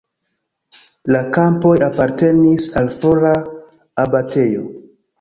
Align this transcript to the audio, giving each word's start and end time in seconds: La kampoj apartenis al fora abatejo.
La 1.15 1.21
kampoj 1.35 1.75
apartenis 1.89 2.69
al 2.83 2.93
fora 2.99 3.37
abatejo. 4.09 4.69